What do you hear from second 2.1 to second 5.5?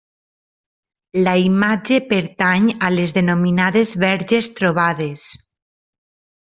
pertany a les denominades verges trobades.